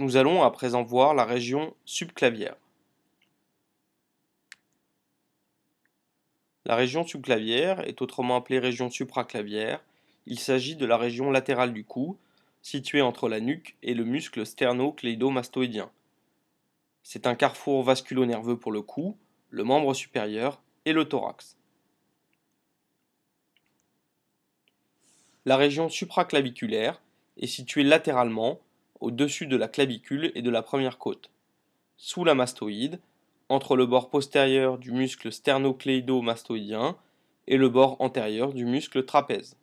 Nous 0.00 0.16
allons 0.16 0.42
à 0.42 0.50
présent 0.50 0.82
voir 0.82 1.12
la 1.12 1.26
région 1.26 1.74
subclavière. 1.84 2.56
La 6.64 6.74
région 6.74 7.06
subclavière 7.06 7.86
est 7.86 8.00
autrement 8.00 8.36
appelée 8.36 8.60
région 8.60 8.88
supraclavière. 8.88 9.84
Il 10.24 10.38
s'agit 10.38 10.74
de 10.74 10.86
la 10.86 10.96
région 10.96 11.30
latérale 11.30 11.74
du 11.74 11.84
cou, 11.84 12.16
située 12.62 13.02
entre 13.02 13.28
la 13.28 13.40
nuque 13.40 13.76
et 13.82 13.92
le 13.92 14.04
muscle 14.04 14.46
sterno-cléido-mastoïdien. 14.46 15.90
C'est 17.02 17.26
un 17.26 17.34
carrefour 17.34 17.82
vasculo-nerveux 17.82 18.58
pour 18.58 18.72
le 18.72 18.80
cou, 18.80 19.18
le 19.50 19.64
membre 19.64 19.92
supérieur 19.92 20.62
et 20.86 20.94
le 20.94 21.04
thorax. 21.04 21.58
La 25.44 25.58
région 25.58 25.90
supraclaviculaire 25.90 27.02
est 27.36 27.46
située 27.46 27.84
latéralement, 27.84 28.60
au-dessus 29.00 29.46
de 29.46 29.56
la 29.56 29.68
clavicule 29.68 30.32
et 30.34 30.42
de 30.42 30.50
la 30.50 30.62
première 30.62 30.98
côte, 30.98 31.30
sous 31.96 32.24
la 32.24 32.34
mastoïde, 32.34 33.00
entre 33.48 33.76
le 33.76 33.86
bord 33.86 34.10
postérieur 34.10 34.78
du 34.78 34.92
muscle 34.92 35.30
sternocléido-mastoïdien 35.32 36.96
et 37.48 37.56
le 37.56 37.68
bord 37.68 37.96
antérieur 38.00 38.52
du 38.52 38.64
muscle 38.64 39.04
trapèze. 39.04 39.56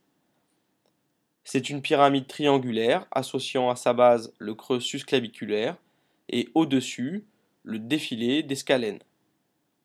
C'est 1.45 1.70
une 1.70 1.81
pyramide 1.81 2.28
triangulaire 2.28 3.08
associant 3.12 3.70
à 3.70 3.78
sa 3.78 3.94
base 3.94 4.34
le 4.38 4.54
creux 4.54 4.81
susclaviculaire 4.81 5.78
et 6.28 6.50
au-dessus 6.54 7.23
le 7.64 7.80
défilé 7.80 8.44
des 8.44 8.56
scalènes. 8.56 9.00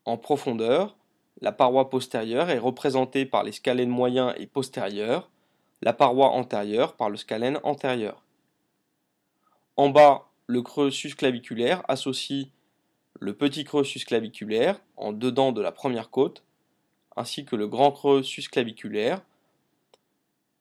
En 0.04 0.16
profondeur, 0.16 0.96
la 1.40 1.52
paroi 1.52 1.88
postérieure 1.88 2.50
est 2.50 2.58
représentée 2.58 3.26
par 3.26 3.44
les 3.44 3.52
scalènes 3.52 3.88
moyens 3.88 4.34
et 4.36 4.46
postérieurs, 4.46 5.30
la 5.80 5.92
paroi 5.92 6.30
antérieure 6.30 6.96
par 6.96 7.10
le 7.10 7.16
scalène 7.16 7.60
antérieur. 7.62 8.22
En 9.76 9.88
bas, 9.88 10.28
le 10.46 10.62
creux 10.62 10.90
susclaviculaire 10.90 11.82
associe 11.88 12.48
le 13.20 13.34
petit 13.34 13.64
creux 13.64 13.84
susclaviculaire 13.84 14.80
en 14.96 15.12
dedans 15.12 15.52
de 15.52 15.62
la 15.62 15.72
première 15.72 16.10
côte, 16.10 16.42
ainsi 17.16 17.44
que 17.44 17.56
le 17.56 17.68
grand 17.68 17.92
creux 17.92 18.22
susclaviculaire, 18.22 19.22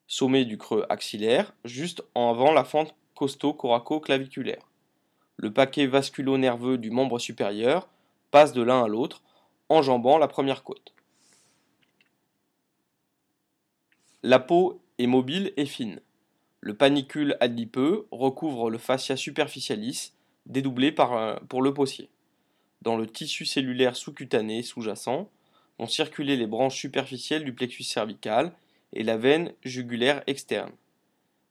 sommet 0.07 0.45
du 0.45 0.57
creux 0.57 0.85
axillaire, 0.89 1.53
juste 1.65 2.03
en 2.15 2.29
avant 2.29 2.51
la 2.53 2.63
fente 2.63 2.95
costo-coraco-claviculaire. 3.15 4.67
Le 5.37 5.51
paquet 5.51 5.87
vasculo-nerveux 5.87 6.77
du 6.77 6.91
membre 6.91 7.19
supérieur 7.19 7.87
passe 8.29 8.53
de 8.53 8.61
l'un 8.61 8.83
à 8.83 8.87
l'autre, 8.87 9.23
enjambant 9.69 10.17
la 10.17 10.27
première 10.27 10.63
côte. 10.63 10.93
La 14.23 14.39
peau 14.39 14.81
est 14.99 15.07
mobile 15.07 15.51
et 15.57 15.65
fine. 15.65 15.99
Le 16.61 16.75
panicule 16.75 17.35
adipeux 17.39 18.07
recouvre 18.11 18.69
le 18.69 18.77
fascia 18.77 19.15
superficialis, 19.17 20.13
dédoublé 20.45 20.91
par 20.91 21.39
pour 21.49 21.63
le 21.63 21.73
possier. 21.73 22.09
Dans 22.83 22.97
le 22.97 23.07
tissu 23.07 23.45
cellulaire 23.45 23.95
sous-cutané 23.95 24.61
sous-jacent 24.61 25.27
vont 25.79 25.87
circuler 25.87 26.37
les 26.37 26.45
branches 26.45 26.77
superficielles 26.77 27.43
du 27.43 27.53
plexus 27.53 27.83
cervical 27.83 28.51
et 28.93 29.03
la 29.03 29.17
veine 29.17 29.53
jugulaire 29.63 30.21
externe. 30.27 30.71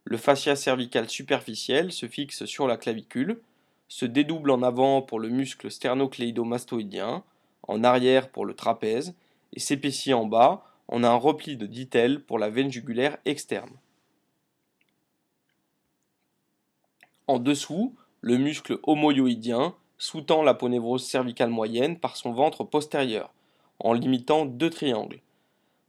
Le 0.05 0.16
fascia 0.16 0.55
cervical 0.55 1.08
superficiel 1.08 1.92
se 1.92 2.06
fixe 2.06 2.44
sur 2.44 2.69
la 2.69 2.77
clavicule, 2.77 3.41
se 3.88 4.06
dédouble 4.06 4.53
en 4.53 4.62
avant 4.62 5.03
pour 5.03 5.19
le 5.19 5.28
muscle 5.28 5.70
sternocléido-mastoïdien, 5.70 7.25
en 7.66 7.84
arrière 7.84 8.28
pour 8.28 8.47
le 8.47 8.55
trapèze 8.55 9.14
et 9.53 9.61
s'épaissit 9.61 10.14
en 10.14 10.27
bas 10.27 10.64
a 10.88 10.97
un 10.97 11.14
repli 11.14 11.56
de 11.56 11.66
ditel 11.66 12.20
pour 12.20 12.38
la 12.38 12.50
veine 12.50 12.70
jugulaire 12.70 13.19
externe. 13.25 13.70
En 17.31 17.39
dessous, 17.39 17.95
le 18.23 18.39
muscle 18.39 18.78
homoyoïdien 18.83 19.77
sous-tend 19.98 20.42
l'aponévrose 20.42 21.06
cervicale 21.06 21.50
moyenne 21.50 21.97
par 21.97 22.17
son 22.17 22.33
ventre 22.33 22.64
postérieur, 22.64 23.33
en 23.78 23.92
limitant 23.92 24.47
deux 24.47 24.69
triangles. 24.69 25.21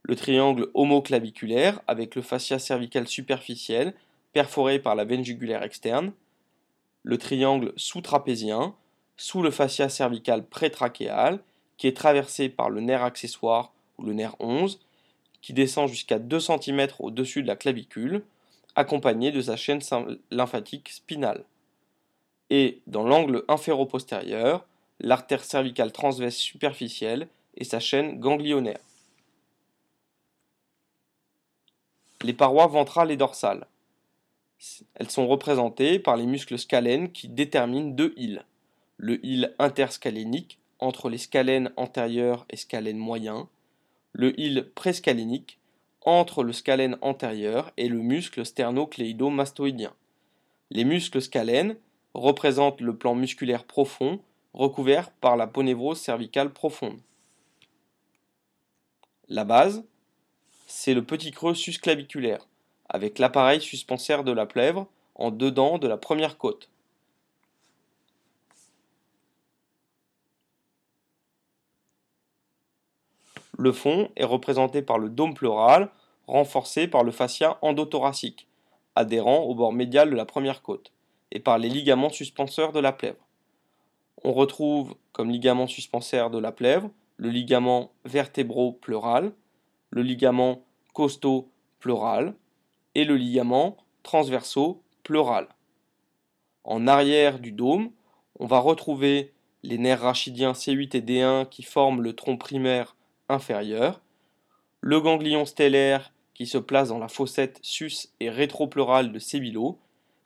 Le 0.04 0.14
triangle 0.14 0.68
homoclaviculaire 0.74 1.80
avec 1.88 2.14
le 2.14 2.22
fascia 2.22 2.60
cervical 2.60 3.08
superficiel 3.08 3.92
perforé 4.32 4.78
par 4.78 4.94
la 4.94 5.04
veine 5.04 5.24
jugulaire 5.24 5.64
externe, 5.64 6.12
le 7.02 7.18
triangle 7.18 7.72
sous-trapézien 7.74 8.76
sous 9.16 9.42
le 9.42 9.50
fascia 9.50 9.88
cervical 9.88 10.46
prétrachéal 10.46 11.40
qui 11.76 11.88
est 11.88 11.96
traversé 11.96 12.50
par 12.50 12.70
le 12.70 12.80
nerf 12.82 13.02
accessoire 13.02 13.72
ou 13.98 14.04
le 14.04 14.12
nerf 14.12 14.36
11 14.38 14.78
qui 15.40 15.54
descend 15.54 15.88
jusqu'à 15.88 16.20
2 16.20 16.38
cm 16.38 16.86
au-dessus 17.00 17.42
de 17.42 17.48
la 17.48 17.56
clavicule, 17.56 18.22
accompagné 18.74 19.32
de 19.32 19.40
sa 19.40 19.56
chaîne 19.56 19.80
lymphatique 20.30 20.88
spinale. 20.90 21.44
Et 22.50 22.80
dans 22.86 23.02
l'angle 23.02 23.44
inféro-postérieur, 23.48 24.66
l'artère 25.00 25.44
cervicale 25.44 25.92
transverse 25.92 26.36
superficielle 26.36 27.28
et 27.56 27.64
sa 27.64 27.80
chaîne 27.80 28.20
ganglionnaire. 28.20 28.80
Les 32.22 32.32
parois 32.32 32.66
ventrales 32.66 33.10
et 33.10 33.16
dorsales. 33.16 33.66
Elles 34.94 35.10
sont 35.10 35.26
représentées 35.26 35.98
par 35.98 36.16
les 36.16 36.26
muscles 36.26 36.58
scalènes 36.58 37.10
qui 37.10 37.28
déterminent 37.28 37.90
deux 37.90 38.14
îles. 38.16 38.44
Le 38.96 39.24
île 39.26 39.54
interscalénique 39.58 40.58
entre 40.78 41.08
les 41.08 41.18
scalènes 41.18 41.72
antérieurs 41.76 42.46
et 42.50 42.56
scalènes 42.56 42.98
moyens, 42.98 43.46
le 44.12 44.38
île 44.38 44.70
prescalénique 44.74 45.58
entre 46.04 46.42
le 46.42 46.52
scalène 46.52 46.98
antérieur 47.00 47.72
et 47.76 47.88
le 47.88 47.98
muscle 47.98 48.44
sternocléido-mastoïdien. 48.44 49.92
Les 50.70 50.84
muscles 50.84 51.22
scalènes 51.22 51.76
représentent 52.14 52.80
le 52.80 52.96
plan 52.96 53.14
musculaire 53.14 53.64
profond 53.64 54.20
recouvert 54.54 55.10
par 55.10 55.36
la 55.36 55.46
ponévrose 55.46 56.00
cervicale 56.00 56.52
profonde. 56.52 56.98
La 59.28 59.44
base, 59.44 59.84
c'est 60.66 60.94
le 60.94 61.04
petit 61.04 61.30
creux 61.30 61.54
susclaviculaire, 61.54 62.46
avec 62.88 63.18
l'appareil 63.18 63.60
suspensaire 63.60 64.24
de 64.24 64.32
la 64.32 64.46
plèvre 64.46 64.88
en 65.14 65.30
dedans 65.30 65.78
de 65.78 65.88
la 65.88 65.96
première 65.96 66.38
côte. 66.38 66.68
Le 73.58 73.72
fond 73.72 74.10
est 74.16 74.24
représenté 74.24 74.82
par 74.82 74.98
le 74.98 75.08
dôme 75.08 75.34
pleural, 75.34 75.90
renforcé 76.26 76.88
par 76.88 77.04
le 77.04 77.12
fascia 77.12 77.58
endothoracique, 77.62 78.48
adhérent 78.96 79.40
au 79.40 79.54
bord 79.54 79.72
médial 79.72 80.10
de 80.10 80.16
la 80.16 80.24
première 80.24 80.62
côte, 80.62 80.92
et 81.30 81.40
par 81.40 81.58
les 81.58 81.68
ligaments 81.68 82.10
suspenseurs 82.10 82.72
de 82.72 82.80
la 82.80 82.92
plèvre. 82.92 83.26
On 84.24 84.32
retrouve 84.32 84.94
comme 85.12 85.30
ligament 85.30 85.66
suspenseur 85.66 86.30
de 86.30 86.38
la 86.38 86.52
plèvre 86.52 86.90
le 87.16 87.28
ligament 87.28 87.92
vertébro-pleural, 88.04 89.32
le 89.90 90.02
ligament 90.02 90.64
costo-pleural 90.92 92.34
et 92.94 93.04
le 93.04 93.16
ligament 93.16 93.76
transverso-pleural. 94.02 95.48
En 96.64 96.86
arrière 96.86 97.38
du 97.38 97.52
dôme, 97.52 97.90
on 98.38 98.46
va 98.46 98.58
retrouver 98.58 99.32
les 99.62 99.78
nerfs 99.78 100.00
rachidiens 100.00 100.52
C8 100.52 100.96
et 100.96 101.00
D1 101.00 101.48
qui 101.48 101.62
forment 101.62 102.02
le 102.02 102.14
tronc 102.14 102.36
primaire 102.36 102.96
inférieur, 103.32 104.00
le 104.80 105.00
ganglion 105.00 105.44
stellaire 105.44 106.12
qui 106.34 106.46
se 106.46 106.58
place 106.58 106.88
dans 106.88 106.98
la 106.98 107.08
fossette 107.08 107.58
sus 107.62 108.08
et 108.20 108.30
rétropleurale 108.30 109.12
de 109.12 109.18
Sébilo, 109.18 109.78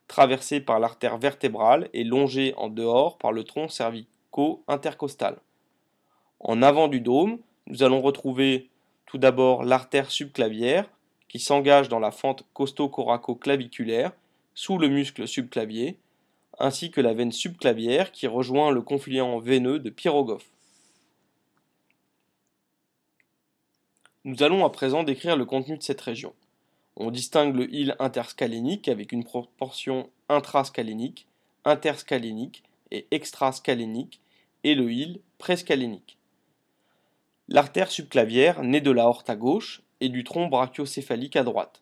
traversé 0.07 0.59
par 0.59 0.79
l'artère 0.79 1.17
vertébrale 1.17 1.89
et 1.93 2.03
longé 2.03 2.53
en 2.57 2.69
dehors 2.69 3.17
par 3.17 3.31
le 3.31 3.43
tronc 3.43 3.67
cervico-intercostal. 3.67 5.37
En 6.39 6.61
avant 6.61 6.87
du 6.87 7.01
dôme, 7.01 7.39
nous 7.67 7.83
allons 7.83 8.01
retrouver 8.01 8.69
tout 9.05 9.17
d'abord 9.17 9.63
l'artère 9.63 10.11
subclavière 10.11 10.89
qui 11.27 11.39
s'engage 11.39 11.89
dans 11.89 11.99
la 11.99 12.11
fente 12.11 12.45
costo-coraco-claviculaire 12.53 14.11
sous 14.53 14.77
le 14.77 14.87
muscle 14.87 15.27
subclavier, 15.27 15.97
ainsi 16.57 16.89
que 16.89 17.01
la 17.01 17.13
veine 17.13 17.31
subclavière 17.31 18.11
qui 18.11 18.27
rejoint 18.27 18.71
le 18.71 18.81
confluent 18.81 19.39
veineux 19.41 19.79
de 19.79 19.89
Pyrogoff. 19.89 20.45
Nous 24.27 24.43
allons 24.43 24.65
à 24.65 24.69
présent 24.69 25.03
décrire 25.03 25.37
le 25.37 25.45
contenu 25.45 25.77
de 25.77 25.81
cette 25.81 26.01
région. 26.01 26.33
On 26.97 27.11
distingue 27.11 27.55
le 27.55 27.73
île 27.73 27.95
interscalénique 27.97 28.89
avec 28.89 29.13
une 29.13 29.23
proportion 29.23 30.09
intrascalénique, 30.27 31.27
interscalénique 31.63 32.61
et 32.91 33.07
extrascalénique 33.11 34.19
et 34.65 34.75
le 34.75 34.91
île 34.91 35.21
prescalénique. 35.37 36.17
L'artère 37.47 37.89
subclavière 37.89 38.63
naît 38.63 38.81
de 38.81 38.91
la 38.91 39.07
horte 39.07 39.29
à 39.29 39.37
gauche 39.37 39.81
et 40.01 40.09
du 40.09 40.25
tronc 40.25 40.49
brachiocéphalique 40.49 41.37
à 41.37 41.45
droite. 41.45 41.81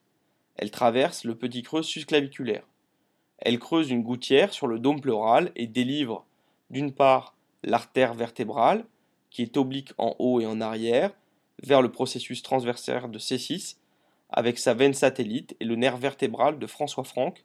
Elle 0.56 0.70
traverse 0.70 1.24
le 1.24 1.34
petit 1.34 1.64
creux 1.64 1.82
susclaviculaire. 1.82 2.68
Elle 3.40 3.58
creuse 3.58 3.90
une 3.90 4.04
gouttière 4.04 4.54
sur 4.54 4.68
le 4.68 4.78
dôme 4.78 5.02
pleural 5.02 5.52
et 5.56 5.66
délivre 5.66 6.28
d'une 6.70 6.94
part 6.94 7.34
l'artère 7.64 8.14
vertébrale, 8.14 8.86
qui 9.32 9.42
est 9.42 9.58
oblique 9.58 9.94
en 9.98 10.16
haut 10.20 10.40
et 10.42 10.46
en 10.46 10.62
arrière, 10.62 11.12
vers 11.64 11.82
le 11.82 11.92
processus 11.92 12.44
transversaire 12.44 13.10
de 13.10 13.20
C6 13.20 13.78
avec 14.30 14.60
sa 14.60 14.74
veine 14.74 14.94
satellite 14.94 15.56
et 15.60 15.66
le 15.66 15.76
nerf 15.76 15.98
vertébral 15.98 16.60
de 16.60 16.68
François 16.68 17.04
Franck, 17.04 17.44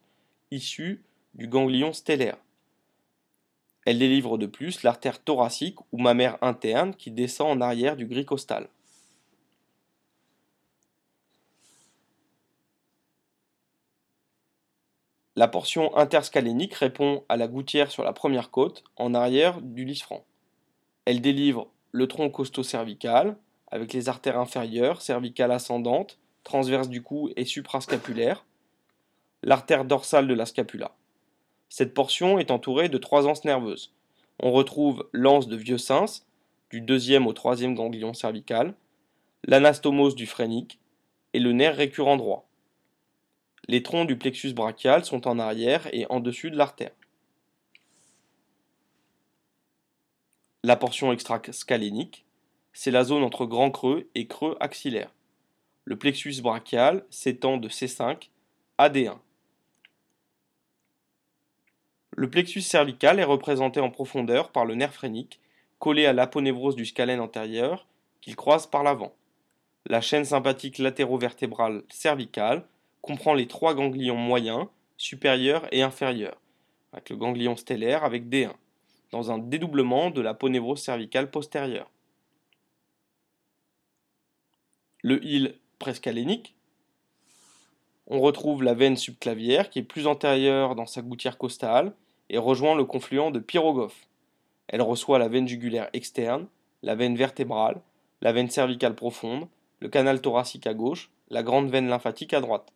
issu 0.51 1.03
du 1.33 1.47
ganglion 1.47 1.93
stellaire. 1.93 2.37
Elle 3.85 3.99
délivre 3.99 4.37
de 4.37 4.45
plus 4.45 4.83
l'artère 4.83 5.23
thoracique 5.23 5.79
ou 5.91 5.97
mammaire 5.97 6.37
interne 6.41 6.93
qui 6.93 7.11
descend 7.11 7.57
en 7.57 7.61
arrière 7.61 7.95
du 7.95 8.05
gris 8.05 8.25
costal. 8.25 8.67
La 15.35 15.47
portion 15.47 15.95
interscalénique 15.95 16.73
répond 16.73 17.23
à 17.29 17.37
la 17.37 17.47
gouttière 17.47 17.89
sur 17.89 18.03
la 18.03 18.13
première 18.13 18.51
côte, 18.51 18.83
en 18.97 19.13
arrière 19.13 19.61
du 19.61 19.85
lisfranc. 19.85 20.25
Elle 21.05 21.21
délivre 21.21 21.67
le 21.91 22.07
tronc 22.07 22.29
costo-cervical, 22.29 23.37
avec 23.71 23.93
les 23.93 24.09
artères 24.09 24.37
inférieures, 24.37 25.01
cervicales 25.01 25.51
ascendantes, 25.51 26.19
transverses 26.43 26.89
du 26.89 27.01
cou 27.01 27.29
et 27.35 27.45
suprascapulaires, 27.45 28.45
l'artère 29.43 29.85
dorsale 29.85 30.27
de 30.27 30.33
la 30.33 30.45
scapula. 30.45 30.91
Cette 31.69 31.93
portion 31.93 32.37
est 32.37 32.51
entourée 32.51 32.89
de 32.89 32.97
trois 32.97 33.27
anses 33.27 33.45
nerveuses. 33.45 33.93
On 34.39 34.51
retrouve 34.51 35.07
l'anse 35.13 35.47
de 35.47 35.55
vieux 35.55 35.77
sens, 35.77 36.27
du 36.69 36.81
deuxième 36.81 37.27
au 37.27 37.33
troisième 37.33 37.75
ganglion 37.75 38.13
cervical, 38.13 38.73
l'anastomose 39.45 40.15
du 40.15 40.25
phrénique 40.25 40.79
et 41.33 41.39
le 41.39 41.53
nerf 41.53 41.75
récurrent 41.75 42.17
droit. 42.17 42.47
Les 43.67 43.83
troncs 43.83 44.07
du 44.07 44.17
plexus 44.17 44.53
brachial 44.53 45.05
sont 45.05 45.27
en 45.27 45.39
arrière 45.39 45.87
et 45.93 46.05
en 46.09 46.19
dessus 46.19 46.51
de 46.51 46.57
l'artère. 46.57 46.91
La 50.63 50.75
portion 50.75 51.11
extrascalénique, 51.11 52.25
c'est 52.73 52.91
la 52.91 53.03
zone 53.03 53.23
entre 53.23 53.45
grand 53.45 53.71
creux 53.71 54.09
et 54.15 54.27
creux 54.27 54.57
axillaire. 54.59 55.11
Le 55.85 55.97
plexus 55.97 56.41
brachial 56.41 57.05
s'étend 57.09 57.57
de 57.57 57.67
C5 57.67 58.29
à 58.77 58.89
D1. 58.89 59.17
Le 62.11 62.29
plexus 62.29 62.61
cervical 62.61 63.19
est 63.19 63.23
représenté 63.23 63.79
en 63.79 63.89
profondeur 63.89 64.51
par 64.51 64.65
le 64.65 64.75
nerf 64.75 64.93
phrénique, 64.93 65.39
collé 65.79 66.05
à 66.05 66.13
l'aponévrose 66.13 66.75
du 66.75 66.85
scalène 66.85 67.19
antérieur, 67.19 67.87
qu'il 68.21 68.35
croise 68.35 68.67
par 68.67 68.83
l'avant. 68.83 69.13
La 69.87 70.01
chaîne 70.01 70.25
sympathique 70.25 70.77
latérovertébrale 70.77 71.83
cervicale 71.89 72.63
comprend 73.01 73.33
les 73.33 73.47
trois 73.47 73.73
ganglions 73.73 74.17
moyens, 74.17 74.67
supérieurs 74.97 75.67
et 75.71 75.81
inférieurs, 75.81 76.39
avec 76.93 77.09
le 77.09 77.15
ganglion 77.15 77.55
stellaire 77.55 78.03
avec 78.03 78.29
D1, 78.29 78.51
dans 79.11 79.31
un 79.31 79.39
dédoublement 79.39 80.11
de 80.11 80.21
l'aponévrose 80.21 80.81
cervicale 80.81 81.31
postérieure. 81.31 81.89
Le 85.03 85.23
hile 85.25 85.55
prescalénique, 85.79 86.55
on 88.05 88.19
retrouve 88.19 88.61
la 88.61 88.75
veine 88.75 88.97
subclavière 88.97 89.71
qui 89.71 89.79
est 89.79 89.83
plus 89.83 90.05
antérieure 90.05 90.75
dans 90.75 90.85
sa 90.85 91.01
gouttière 91.01 91.39
costale 91.39 91.93
et 92.29 92.37
rejoint 92.37 92.75
le 92.75 92.85
confluent 92.85 93.31
de 93.31 93.39
Pyrogophe. 93.39 94.07
Elle 94.67 94.83
reçoit 94.83 95.17
la 95.17 95.27
veine 95.27 95.47
jugulaire 95.47 95.89
externe, 95.93 96.45
la 96.83 96.93
veine 96.93 97.15
vertébrale, 97.15 97.81
la 98.21 98.31
veine 98.31 98.51
cervicale 98.51 98.93
profonde, 98.93 99.47
le 99.79 99.89
canal 99.89 100.21
thoracique 100.21 100.67
à 100.67 100.75
gauche, 100.75 101.09
la 101.29 101.41
grande 101.41 101.71
veine 101.71 101.87
lymphatique 101.87 102.33
à 102.33 102.41
droite. 102.41 102.71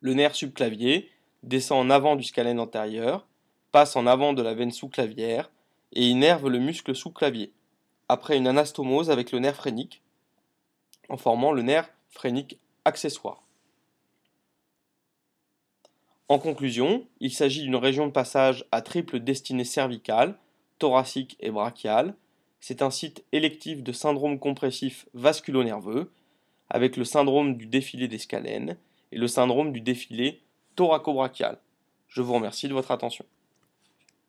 Le 0.00 0.12
nerf 0.12 0.34
subclavier 0.34 1.08
descend 1.44 1.86
en 1.86 1.90
avant 1.90 2.14
du 2.14 2.24
scalène 2.24 2.60
antérieur, 2.60 3.26
passe 3.72 3.96
en 3.96 4.06
avant 4.06 4.34
de 4.34 4.42
la 4.42 4.52
veine 4.52 4.70
sous-clavière 4.70 5.50
et 5.94 6.06
innerve 6.06 6.48
le 6.48 6.58
muscle 6.58 6.94
sous-clavier, 6.94 7.52
après 8.08 8.36
une 8.36 8.46
anastomose 8.46 9.10
avec 9.10 9.32
le 9.32 9.38
nerf 9.38 9.56
phrénique, 9.56 10.02
en 11.08 11.16
formant 11.16 11.52
le 11.52 11.62
nerf 11.62 11.90
phrénique 12.08 12.58
accessoire. 12.84 13.42
En 16.28 16.38
conclusion, 16.38 17.06
il 17.20 17.32
s'agit 17.32 17.62
d'une 17.62 17.76
région 17.76 18.06
de 18.06 18.12
passage 18.12 18.66
à 18.70 18.82
triple 18.82 19.18
destinée 19.18 19.64
cervicale, 19.64 20.38
thoracique 20.78 21.36
et 21.40 21.50
brachiale. 21.50 22.14
C'est 22.60 22.82
un 22.82 22.90
site 22.90 23.24
électif 23.32 23.82
de 23.82 23.92
syndrome 23.92 24.38
compressif 24.38 25.08
vasculonerveux, 25.14 26.12
avec 26.68 26.96
le 26.96 27.04
syndrome 27.04 27.56
du 27.56 27.66
défilé 27.66 28.08
des 28.08 28.18
scalènes 28.18 28.76
et 29.10 29.16
le 29.16 29.26
syndrome 29.26 29.72
du 29.72 29.80
défilé 29.80 30.42
thoracobrachial. 30.76 31.58
Je 32.08 32.20
vous 32.20 32.34
remercie 32.34 32.68
de 32.68 32.74
votre 32.74 32.90
attention. 32.90 33.24